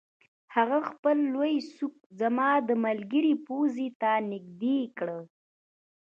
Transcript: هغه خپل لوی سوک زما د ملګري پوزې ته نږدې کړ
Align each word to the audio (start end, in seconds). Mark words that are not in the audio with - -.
هغه 0.55 0.77
خپل 0.89 1.17
لوی 1.33 1.55
سوک 1.75 1.95
زما 2.19 2.49
د 2.69 2.71
ملګري 2.85 3.33
پوزې 3.45 3.87
ته 4.01 4.11
نږدې 4.31 4.79
کړ 4.97 5.09